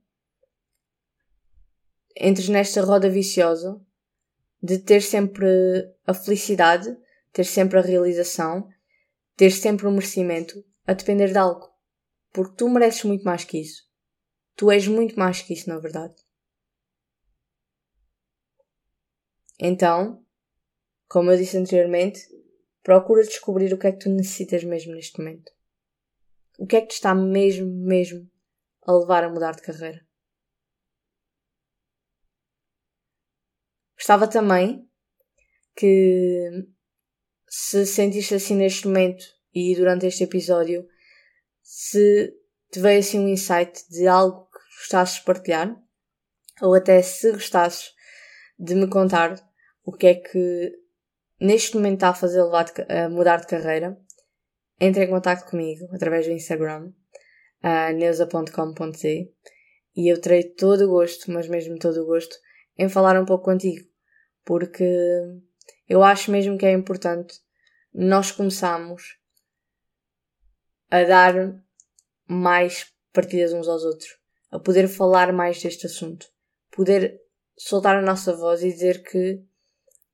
entres 2.15 2.49
nesta 2.49 2.81
roda 2.81 3.09
viciosa 3.09 3.79
de 4.61 4.77
ter 4.79 5.01
sempre 5.01 5.47
a 6.05 6.13
felicidade, 6.13 6.95
ter 7.31 7.45
sempre 7.45 7.79
a 7.79 7.81
realização, 7.81 8.67
ter 9.35 9.51
sempre 9.51 9.87
o 9.87 9.91
merecimento 9.91 10.63
a 10.85 10.93
depender 10.93 11.31
de 11.31 11.37
algo. 11.37 11.71
porque 12.33 12.55
tu 12.55 12.69
mereces 12.69 13.03
muito 13.03 13.23
mais 13.23 13.43
que 13.43 13.59
isso. 13.59 13.83
Tu 14.55 14.71
és 14.71 14.87
muito 14.87 15.17
mais 15.19 15.41
que 15.41 15.53
isso, 15.53 15.67
na 15.67 15.79
verdade. 15.79 16.15
Então, 19.59 20.20
como 21.11 21.29
eu 21.29 21.37
disse 21.37 21.57
anteriormente, 21.57 22.21
procura 22.81 23.21
descobrir 23.21 23.73
o 23.73 23.77
que 23.77 23.85
é 23.85 23.91
que 23.91 23.99
tu 23.99 24.09
necessitas 24.09 24.63
mesmo 24.63 24.93
neste 24.93 25.19
momento. 25.19 25.51
O 26.57 26.65
que 26.65 26.77
é 26.77 26.81
que 26.81 26.87
te 26.87 26.93
está 26.93 27.13
mesmo, 27.13 27.67
mesmo 27.67 28.31
a 28.87 28.93
levar 28.93 29.25
a 29.25 29.29
mudar 29.29 29.51
de 29.51 29.61
carreira? 29.61 30.07
Gostava 33.97 34.25
também 34.25 34.89
que 35.75 36.65
se 37.45 37.85
sentiste 37.85 38.35
assim 38.35 38.55
neste 38.55 38.87
momento 38.87 39.25
e 39.53 39.75
durante 39.75 40.05
este 40.05 40.23
episódio, 40.23 40.87
se 41.61 42.33
te 42.71 42.79
veio 42.79 43.01
assim 43.01 43.19
um 43.19 43.27
insight 43.27 43.85
de 43.89 44.07
algo 44.07 44.45
que 44.45 44.77
gostasses 44.77 45.19
de 45.19 45.25
partilhar, 45.25 45.75
ou 46.61 46.73
até 46.73 47.01
se 47.01 47.33
gostasses 47.33 47.91
de 48.57 48.75
me 48.75 48.89
contar 48.89 49.35
o 49.83 49.91
que 49.91 50.07
é 50.07 50.15
que 50.15 50.80
neste 51.41 51.75
momento 51.75 51.95
está 51.95 52.09
a 52.09 52.13
fazer 52.13 52.43
mudar 53.09 53.37
de 53.37 53.47
carreira, 53.47 53.97
entre 54.79 55.05
em 55.05 55.09
contato 55.09 55.49
comigo 55.49 55.87
através 55.91 56.27
do 56.27 56.31
Instagram, 56.31 56.91
uh, 57.63 57.93
neusa.com.z 57.95 59.33
e 59.95 60.11
eu 60.11 60.21
terei 60.21 60.43
todo 60.43 60.85
o 60.85 60.89
gosto, 60.89 61.31
mas 61.31 61.47
mesmo 61.47 61.77
todo 61.79 62.01
o 62.01 62.05
gosto, 62.05 62.35
em 62.77 62.87
falar 62.87 63.19
um 63.19 63.25
pouco 63.25 63.45
contigo, 63.45 63.85
porque 64.45 64.85
eu 65.89 66.03
acho 66.03 66.31
mesmo 66.31 66.57
que 66.57 66.65
é 66.65 66.71
importante 66.71 67.39
nós 67.93 68.31
começarmos 68.31 69.17
a 70.89 71.03
dar 71.03 71.33
mais 72.27 72.93
partidas 73.11 73.51
uns 73.51 73.67
aos 73.67 73.83
outros, 73.83 74.17
a 74.51 74.59
poder 74.59 74.87
falar 74.87 75.33
mais 75.33 75.61
deste 75.61 75.87
assunto, 75.87 76.27
poder 76.71 77.19
soltar 77.57 77.97
a 77.97 78.01
nossa 78.01 78.35
voz 78.35 78.63
e 78.63 78.71
dizer 78.71 79.03
que 79.03 79.43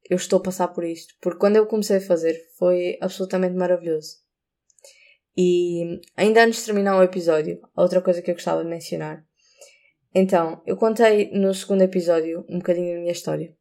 eu 0.10 0.18
estou 0.18 0.40
a 0.40 0.44
passar 0.44 0.70
por 0.70 0.84
isto. 0.84 1.14
Porque 1.22 1.40
quando 1.40 1.58
eu 1.58 1.68
comecei 1.68 1.98
a 1.98 2.02
fazer 2.02 2.34
foi 2.58 2.98
absolutamente 3.02 3.56
maravilhoso. 3.56 4.18
E 5.36 6.02
ainda 6.16 6.44
antes 6.44 6.60
de 6.60 6.66
terminar 6.66 6.98
o 6.98 7.04
episódio, 7.04 7.62
outra 7.76 8.02
coisa 8.02 8.22
que 8.22 8.32
eu 8.32 8.36
gostava 8.36 8.64
de 8.64 8.70
mencionar. 8.70 9.24
Então, 10.14 10.64
eu 10.66 10.76
contei 10.76 11.30
no 11.32 11.54
segundo 11.54 11.84
episódio 11.84 12.44
um 12.50 12.58
bocadinho 12.58 12.96
da 12.96 13.00
minha 13.02 13.12
história, 13.12 13.56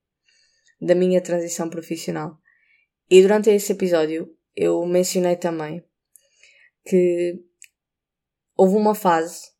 da 0.81 0.95
minha 0.95 1.21
transição 1.21 1.69
profissional. 1.69 2.38
E 3.11 3.21
durante 3.21 3.50
esse 3.50 3.73
episódio 3.73 4.35
eu 4.55 4.85
mencionei 4.87 5.37
também 5.37 5.85
que 6.87 7.45
houve 8.57 8.76
uma 8.76 8.95
fase, 8.95 9.50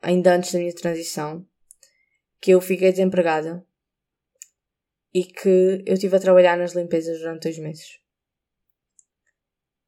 ainda 0.00 0.36
antes 0.36 0.52
da 0.52 0.60
minha 0.60 0.74
transição, 0.74 1.44
que 2.40 2.52
eu 2.52 2.60
fiquei 2.60 2.92
desempregada 2.92 3.65
e 5.16 5.24
que 5.24 5.82
eu 5.86 5.94
estive 5.94 6.14
a 6.14 6.20
trabalhar 6.20 6.58
nas 6.58 6.74
limpezas 6.74 7.18
durante 7.20 7.44
dois 7.44 7.58
meses. 7.58 7.86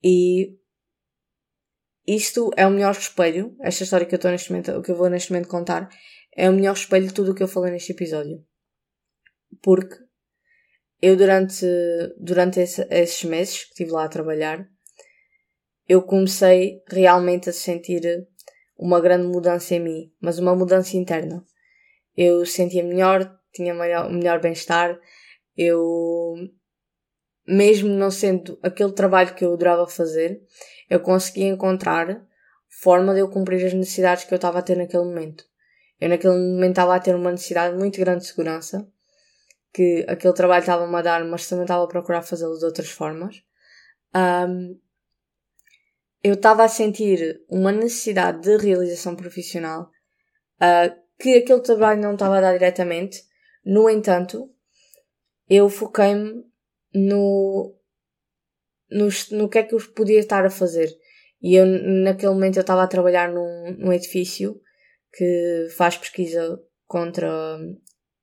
E 0.02 0.56
isto 2.06 2.50
é 2.56 2.66
o 2.66 2.70
melhor 2.70 2.92
espelho, 2.92 3.54
esta 3.60 3.84
história 3.84 4.06
que 4.06 4.14
eu 4.14 4.16
estou 4.16 4.30
neste 4.30 4.50
momento, 4.50 4.80
que 4.80 4.90
eu 4.90 4.96
vou 4.96 5.10
neste 5.10 5.30
momento 5.30 5.50
contar, 5.50 5.90
é 6.34 6.48
o 6.48 6.52
melhor 6.54 6.72
espelho 6.72 7.08
de 7.08 7.12
tudo 7.12 7.32
o 7.32 7.34
que 7.34 7.42
eu 7.42 7.48
falei 7.48 7.70
neste 7.70 7.92
episódio. 7.92 8.42
Porque 9.62 9.96
eu 11.02 11.14
durante, 11.14 11.66
durante 12.18 12.60
esse, 12.60 12.88
esses 12.90 13.22
meses 13.24 13.64
que 13.64 13.72
estive 13.72 13.90
lá 13.90 14.04
a 14.04 14.08
trabalhar, 14.08 14.66
eu 15.86 16.00
comecei 16.00 16.82
realmente 16.88 17.50
a 17.50 17.52
sentir 17.52 18.26
uma 18.78 18.98
grande 18.98 19.26
mudança 19.26 19.74
em 19.74 19.80
mim, 19.80 20.12
mas 20.22 20.38
uma 20.38 20.56
mudança 20.56 20.96
interna. 20.96 21.44
Eu 22.16 22.46
sentia 22.46 22.82
melhor, 22.82 23.38
tinha 23.52 23.74
melhor, 23.74 24.10
melhor 24.10 24.40
bem-estar, 24.40 24.98
eu, 25.58 26.36
mesmo 27.46 27.88
não 27.88 28.12
sendo 28.12 28.56
aquele 28.62 28.92
trabalho 28.92 29.34
que 29.34 29.44
eu 29.44 29.52
adorava 29.52 29.88
fazer, 29.88 30.40
eu 30.88 31.00
conseguia 31.00 31.48
encontrar 31.48 32.24
forma 32.68 33.12
de 33.12 33.20
eu 33.20 33.28
cumprir 33.28 33.66
as 33.66 33.74
necessidades 33.74 34.22
que 34.24 34.32
eu 34.32 34.36
estava 34.36 34.60
a 34.60 34.62
ter 34.62 34.76
naquele 34.76 35.02
momento. 35.02 35.44
Eu 36.00 36.08
naquele 36.08 36.34
momento 36.34 36.70
estava 36.70 36.94
a 36.94 37.00
ter 37.00 37.16
uma 37.16 37.32
necessidade 37.32 37.76
muito 37.76 37.98
grande 37.98 38.20
de 38.20 38.28
segurança, 38.28 38.88
que 39.72 40.06
aquele 40.08 40.32
trabalho 40.32 40.60
estava-me 40.60 40.94
a 40.94 41.02
dar, 41.02 41.24
mas 41.24 41.48
também 41.48 41.64
estava 41.64 41.82
a 41.82 41.88
procurar 41.88 42.22
fazê-lo 42.22 42.56
de 42.56 42.64
outras 42.64 42.88
formas. 42.88 43.42
Um, 44.14 44.78
eu 46.22 46.34
estava 46.34 46.64
a 46.64 46.68
sentir 46.68 47.40
uma 47.48 47.72
necessidade 47.72 48.42
de 48.42 48.56
realização 48.56 49.16
profissional 49.16 49.90
uh, 50.60 50.96
que 51.18 51.38
aquele 51.38 51.60
trabalho 51.60 52.00
não 52.00 52.12
estava 52.12 52.38
a 52.38 52.40
dar 52.40 52.52
diretamente. 52.52 53.24
No 53.64 53.90
entanto, 53.90 54.50
eu 55.48 55.68
foquei-me 55.68 56.44
no, 56.94 57.74
no, 58.90 59.08
no 59.32 59.48
que 59.48 59.58
é 59.58 59.62
que 59.62 59.74
eu 59.74 59.78
podia 59.94 60.18
estar 60.18 60.44
a 60.44 60.50
fazer. 60.50 60.90
E 61.40 61.54
eu, 61.54 61.66
naquele 61.66 62.32
momento, 62.32 62.56
eu 62.56 62.62
estava 62.62 62.82
a 62.82 62.88
trabalhar 62.88 63.32
num, 63.32 63.76
num 63.78 63.92
edifício 63.92 64.60
que 65.12 65.68
faz 65.76 65.96
pesquisa 65.96 66.60
contra 66.86 67.58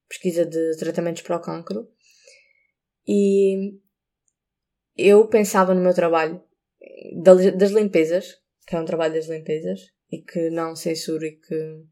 pesquisa 0.08 0.46
de 0.46 0.78
tratamentos 0.78 1.22
para 1.22 1.38
o 1.38 1.42
cancro. 1.42 1.90
E 3.08 3.80
eu 4.98 5.28
pensava 5.28 5.74
no 5.74 5.82
meu 5.82 5.94
trabalho 5.94 6.42
das 7.24 7.72
limpezas, 7.72 8.40
que 8.68 8.76
é 8.76 8.80
um 8.80 8.86
trabalho 8.86 9.14
das 9.14 9.28
limpezas, 9.28 9.80
e 10.12 10.22
que 10.22 10.50
não 10.50 10.76
censuro 10.76 11.26
e 11.26 11.34
que 11.34 11.84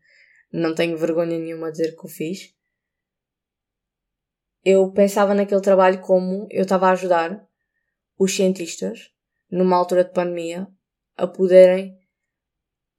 não 0.51 0.75
tenho 0.75 0.97
vergonha 0.97 1.37
nenhuma 1.37 1.67
a 1.67 1.71
dizer 1.71 1.95
que 1.95 2.05
o 2.05 2.09
fiz. 2.09 2.53
Eu 4.63 4.91
pensava 4.93 5.34
naquele 5.34 5.60
trabalho 5.60 5.99
como 6.02 6.47
eu 6.49 6.63
estava 6.63 6.88
a 6.88 6.91
ajudar 6.91 7.45
os 8.17 8.34
cientistas, 8.34 9.12
numa 9.52 9.76
altura 9.76 10.06
de 10.06 10.13
pandemia, 10.13 10.67
a 11.17 11.28
poderem 11.28 11.99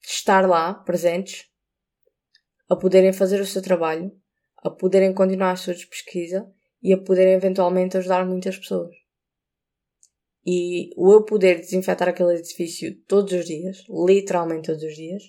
estar 0.03 0.46
lá, 0.46 0.74
presentes, 0.74 1.46
a 2.68 2.77
poderem 2.77 3.12
fazer 3.12 3.40
o 3.40 3.46
seu 3.46 3.62
trabalho, 3.62 4.12
a 4.59 4.70
poderem 4.70 5.14
continuar 5.14 5.53
a 5.53 5.57
sua 5.57 5.74
pesquisa 5.74 6.46
e 6.83 6.92
a 6.92 6.98
poderem 6.98 7.33
eventualmente 7.33 7.96
ajudar 7.96 8.27
muitas 8.27 8.59
pessoas. 8.59 8.94
E 10.46 10.90
o 10.96 11.11
eu 11.12 11.24
poder 11.24 11.57
desinfetar 11.61 12.11
aquele 12.11 12.35
edifício 12.35 12.94
todos 13.07 13.33
os 13.33 13.46
dias, 13.46 13.85
literalmente 13.88 14.66
todos 14.66 14.83
os 14.83 14.94
dias, 14.94 15.22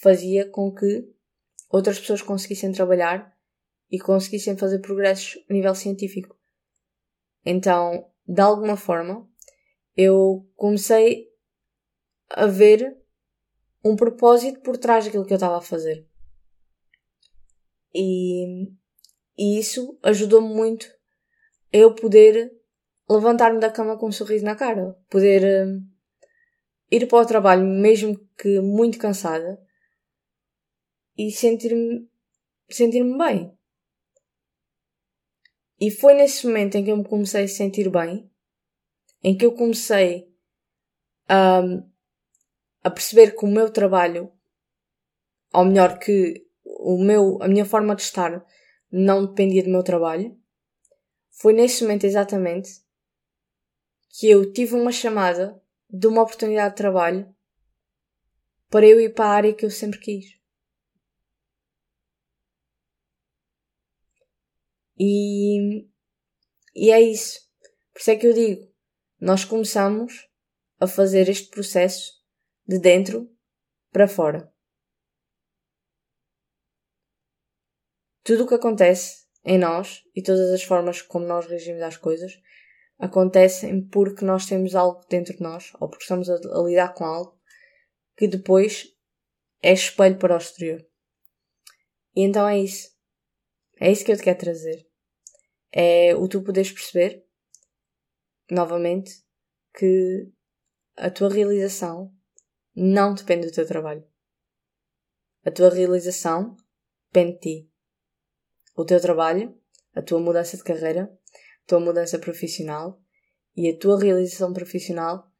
fazia 0.00 0.48
com 0.48 0.72
que 0.72 1.04
outras 1.68 1.98
pessoas 1.98 2.22
conseguissem 2.22 2.70
trabalhar 2.70 3.33
e 3.94 3.98
conseguissem 4.00 4.56
fazer 4.56 4.80
progressos 4.80 5.40
a 5.48 5.52
nível 5.52 5.72
científico. 5.72 6.36
Então, 7.46 8.10
de 8.26 8.40
alguma 8.40 8.76
forma, 8.76 9.24
eu 9.96 10.44
comecei 10.56 11.28
a 12.28 12.46
ver 12.46 12.98
um 13.84 13.94
propósito 13.94 14.60
por 14.62 14.76
trás 14.76 15.04
daquilo 15.04 15.24
que 15.24 15.32
eu 15.32 15.36
estava 15.36 15.58
a 15.58 15.60
fazer. 15.60 16.04
E, 17.94 18.66
e 19.38 19.60
isso 19.60 19.96
ajudou-me 20.02 20.52
muito 20.52 20.86
a 21.72 21.76
eu 21.76 21.94
poder 21.94 22.50
levantar-me 23.08 23.60
da 23.60 23.70
cama 23.70 23.96
com 23.96 24.08
um 24.08 24.12
sorriso 24.12 24.44
na 24.44 24.56
cara, 24.56 24.98
poder 25.08 25.68
uh, 25.68 25.80
ir 26.90 27.06
para 27.06 27.18
o 27.18 27.26
trabalho, 27.26 27.64
mesmo 27.64 28.18
que 28.36 28.58
muito 28.58 28.98
cansada, 28.98 29.56
e 31.16 31.30
sentir-me 31.30 32.08
sentir-me 32.68 33.16
bem. 33.16 33.56
E 35.80 35.90
foi 35.90 36.14
nesse 36.14 36.46
momento 36.46 36.76
em 36.76 36.84
que 36.84 36.90
eu 36.90 36.96
me 36.96 37.04
comecei 37.04 37.44
a 37.44 37.48
sentir 37.48 37.90
bem, 37.90 38.30
em 39.22 39.36
que 39.36 39.44
eu 39.44 39.52
comecei 39.52 40.32
a, 41.28 41.60
a 42.82 42.90
perceber 42.90 43.36
que 43.36 43.44
o 43.44 43.48
meu 43.48 43.70
trabalho, 43.70 44.30
ou 45.52 45.64
melhor, 45.64 45.98
que 45.98 46.46
o 46.64 47.02
meu, 47.02 47.42
a 47.42 47.48
minha 47.48 47.64
forma 47.64 47.94
de 47.96 48.02
estar 48.02 48.44
não 48.90 49.26
dependia 49.26 49.62
do 49.62 49.70
meu 49.70 49.82
trabalho. 49.82 50.38
Foi 51.30 51.52
nesse 51.52 51.82
momento 51.82 52.04
exatamente 52.04 52.84
que 54.10 54.30
eu 54.30 54.52
tive 54.52 54.74
uma 54.74 54.92
chamada 54.92 55.60
de 55.90 56.06
uma 56.06 56.22
oportunidade 56.22 56.70
de 56.70 56.76
trabalho 56.76 57.34
para 58.70 58.86
eu 58.86 59.00
ir 59.00 59.12
para 59.12 59.26
a 59.26 59.34
área 59.34 59.54
que 59.54 59.64
eu 59.64 59.70
sempre 59.70 59.98
quis. 59.98 60.38
E, 64.98 65.86
e 66.74 66.90
é 66.90 67.00
isso. 67.00 67.40
Por 67.92 68.00
isso 68.00 68.10
é 68.10 68.16
que 68.16 68.26
eu 68.26 68.32
digo, 68.32 68.72
nós 69.20 69.44
começamos 69.44 70.28
a 70.78 70.86
fazer 70.86 71.28
este 71.28 71.48
processo 71.48 72.12
de 72.66 72.78
dentro 72.78 73.30
para 73.92 74.08
fora. 74.08 74.52
Tudo 78.22 78.44
o 78.44 78.48
que 78.48 78.54
acontece 78.54 79.26
em 79.44 79.58
nós 79.58 80.02
e 80.14 80.22
todas 80.22 80.50
as 80.50 80.62
formas 80.62 81.02
como 81.02 81.26
nós 81.26 81.46
reagimos 81.46 81.82
às 81.82 81.96
coisas 81.96 82.32
acontecem 82.98 83.86
porque 83.88 84.24
nós 84.24 84.46
temos 84.46 84.74
algo 84.74 85.04
dentro 85.08 85.36
de 85.36 85.42
nós, 85.42 85.72
ou 85.80 85.88
porque 85.88 86.04
estamos 86.04 86.30
a, 86.30 86.34
a 86.34 86.62
lidar 86.62 86.94
com 86.94 87.04
algo 87.04 87.38
que 88.16 88.26
depois 88.26 88.86
é 89.62 89.72
espelho 89.72 90.18
para 90.18 90.34
o 90.34 90.38
exterior. 90.38 90.84
E 92.14 92.22
então 92.22 92.48
é 92.48 92.58
isso. 92.58 92.93
É 93.84 93.92
isso 93.92 94.02
que 94.02 94.12
eu 94.12 94.16
te 94.16 94.22
quero 94.22 94.38
trazer. 94.38 94.88
É 95.70 96.16
o 96.16 96.26
tu 96.26 96.42
poderes 96.42 96.72
perceber, 96.72 97.22
novamente, 98.50 99.22
que 99.76 100.26
a 100.96 101.10
tua 101.10 101.28
realização 101.28 102.10
não 102.74 103.12
depende 103.12 103.46
do 103.46 103.52
teu 103.52 103.66
trabalho. 103.66 104.02
A 105.44 105.50
tua 105.50 105.68
realização 105.68 106.56
depende 107.12 107.34
de 107.34 107.40
ti. 107.40 107.70
O 108.74 108.86
teu 108.86 108.98
trabalho, 108.98 109.54
a 109.94 110.00
tua 110.00 110.18
mudança 110.18 110.56
de 110.56 110.64
carreira, 110.64 111.02
a 111.64 111.66
tua 111.66 111.78
mudança 111.78 112.18
profissional 112.18 112.98
e 113.54 113.68
a 113.68 113.78
tua 113.78 114.00
realização 114.00 114.54
profissional 114.54 115.30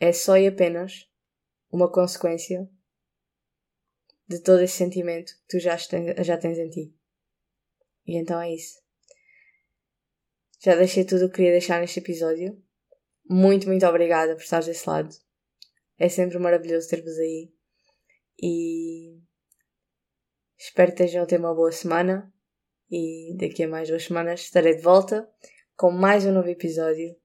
é 0.00 0.14
só 0.14 0.38
e 0.38 0.46
apenas 0.46 1.10
uma 1.70 1.92
consequência 1.92 2.66
de 4.26 4.38
todo 4.38 4.62
esse 4.62 4.78
sentimento 4.78 5.34
que 5.40 5.46
tu 5.46 5.60
já 5.60 5.76
tens, 5.76 6.26
já 6.26 6.38
tens 6.38 6.56
em 6.56 6.70
ti. 6.70 7.01
E 8.06 8.16
então 8.16 8.40
é 8.40 8.54
isso. 8.54 8.80
Já 10.60 10.76
deixei 10.76 11.04
tudo 11.04 11.26
o 11.26 11.28
que 11.28 11.36
queria 11.36 11.52
deixar 11.52 11.80
neste 11.80 11.98
episódio. 11.98 12.62
Muito, 13.28 13.66
muito 13.66 13.86
obrigada 13.86 14.34
por 14.34 14.42
estares 14.42 14.66
desse 14.66 14.88
lado. 14.88 15.10
É 15.98 16.08
sempre 16.08 16.38
maravilhoso 16.38 16.88
ter-vos 16.88 17.18
aí. 17.18 17.52
E 18.40 19.18
espero 20.58 20.94
que 20.94 21.02
estejam 21.02 21.24
a 21.24 21.26
ter 21.26 21.38
uma 21.38 21.54
boa 21.54 21.72
semana. 21.72 22.32
E 22.90 23.36
daqui 23.38 23.62
a 23.62 23.68
mais 23.68 23.88
duas 23.88 24.04
semanas 24.04 24.40
estarei 24.40 24.76
de 24.76 24.82
volta 24.82 25.28
com 25.76 25.90
mais 25.90 26.26
um 26.26 26.32
novo 26.32 26.48
episódio 26.48 27.16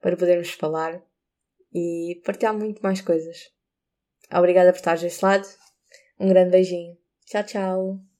para 0.00 0.16
podermos 0.16 0.50
falar 0.50 1.02
e 1.74 2.20
partilhar 2.24 2.56
muito 2.56 2.82
mais 2.82 3.00
coisas. 3.00 3.50
Obrigada 4.32 4.72
por 4.72 4.78
estares 4.78 5.02
desse 5.02 5.24
lado. 5.24 5.46
Um 6.18 6.28
grande 6.28 6.50
beijinho. 6.50 6.96
Tchau, 7.26 7.44
tchau. 7.44 8.11